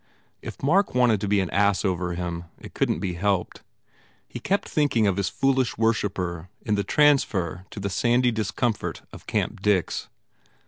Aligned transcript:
If 0.41 0.63
Mark 0.63 0.95
wanted 0.95 1.21
to 1.21 1.27
be 1.27 1.41
an 1.41 1.51
ass 1.51 1.85
over 1.85 2.15
him, 2.15 2.45
it 2.57 2.73
couldn 2.73 2.95
t 2.95 2.99
be 2.99 3.13
helped. 3.13 3.61
He 4.27 4.39
kept 4.39 4.67
thinking 4.67 5.05
of 5.05 5.15
his 5.15 5.29
foolish 5.29 5.77
worshipper 5.77 6.49
in 6.65 6.73
the 6.73 6.83
transfer 6.83 7.67
to 7.69 7.79
the 7.79 7.87
sandy 7.91 8.31
discomfort 8.31 9.03
of 9.13 9.27
Camp 9.27 9.61
Dix. 9.61 10.07